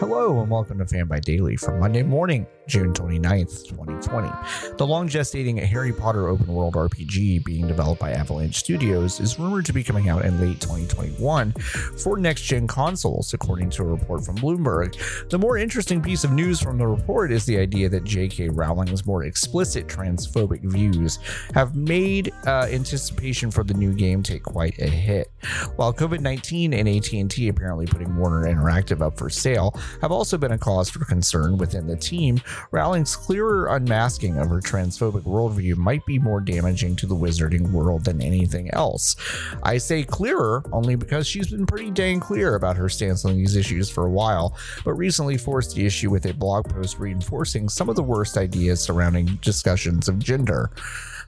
[0.00, 4.76] Hello and welcome to Fanbyte Daily for Monday morning, June 29th, 2020.
[4.76, 9.66] The long gestating Harry Potter open world RPG being developed by Avalanche Studios is rumored
[9.66, 11.52] to be coming out in late 2021
[11.98, 14.96] for next gen consoles, according to a report from Bloomberg.
[15.28, 18.48] The more interesting piece of news from the report is the idea that J.K.
[18.50, 21.18] Rowling's more explicit transphobic views
[21.54, 25.30] have made uh, anticipation for the new game take quite a hit.
[25.76, 30.58] While COVID-19 and AT&T apparently putting Warner Interactive up for sale have also been a
[30.58, 32.40] cause for concern within the team,
[32.70, 38.04] Rowling's clearer unmasking of her transphobic worldview might be more damaging to the wizarding world
[38.04, 39.16] than anything else.
[39.62, 43.56] I say clearer only because she's been pretty dang clear about her stance on these
[43.56, 47.88] issues for a while, but recently forced the issue with a blog post reinforcing some
[47.88, 50.70] of the worst ideas surrounding discussions of gender.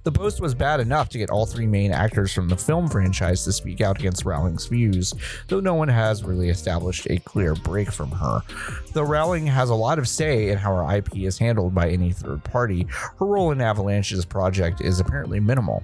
[0.07, 3.43] The post was bad enough to get all three main actors from the film franchise
[3.43, 5.13] to speak out against Rowling's views,
[5.49, 8.41] though no one has really established a clear break from her.
[8.93, 12.13] Though Rowling has a lot of say in how her IP is handled by any
[12.13, 15.82] third party, her role in Avalanche's project is apparently minimal.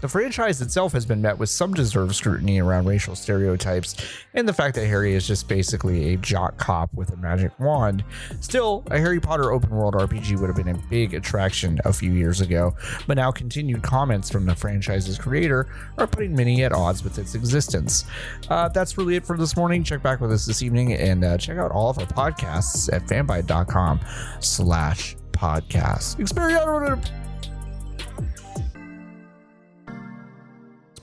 [0.00, 3.96] The franchise itself has been met with some deserved scrutiny around racial stereotypes
[4.34, 8.04] and the fact that Harry is just basically a jock cop with a magic wand.
[8.40, 12.12] Still, a Harry Potter open world RPG would have been a big attraction a few
[12.12, 12.74] years ago,
[13.06, 15.66] but now continued comments from the franchise's creator
[15.98, 18.04] are putting many at odds with its existence.
[18.48, 19.82] Uh, that's really it for this morning.
[19.82, 23.06] Check back with us this evening and uh, check out all of our podcasts at
[23.06, 24.00] fanbyte.com
[24.40, 26.18] slash podcasts.
[26.20, 26.64] Experience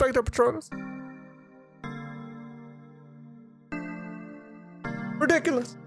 [0.04, 0.70] Spectre Patronus.
[5.18, 5.78] Ridiculous.